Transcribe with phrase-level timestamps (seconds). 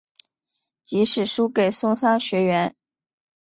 [0.83, 2.75] 即使输给松商学园。